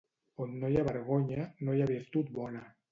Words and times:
On 0.45 0.55
no 0.63 0.71
hi 0.71 0.79
ha 0.79 0.85
vergonya, 0.89 1.47
no 1.69 1.77
hi 1.79 1.85
ha 1.87 1.91
virtut 1.97 2.37
bona. 2.41 2.69